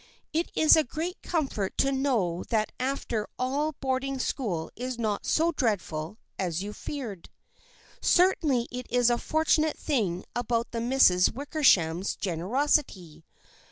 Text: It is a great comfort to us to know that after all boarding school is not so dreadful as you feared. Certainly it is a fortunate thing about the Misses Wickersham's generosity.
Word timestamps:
It 0.33 0.49
is 0.55 0.75
a 0.75 0.83
great 0.83 1.21
comfort 1.21 1.77
to 1.77 1.89
us 1.89 1.93
to 1.93 1.95
know 1.95 2.43
that 2.49 2.71
after 2.79 3.27
all 3.37 3.73
boarding 3.73 4.17
school 4.17 4.71
is 4.75 4.97
not 4.97 5.27
so 5.27 5.51
dreadful 5.51 6.17
as 6.39 6.63
you 6.63 6.73
feared. 6.73 7.29
Certainly 8.01 8.67
it 8.71 8.87
is 8.89 9.11
a 9.11 9.19
fortunate 9.19 9.77
thing 9.77 10.25
about 10.35 10.71
the 10.71 10.81
Misses 10.81 11.31
Wickersham's 11.31 12.15
generosity. 12.15 13.25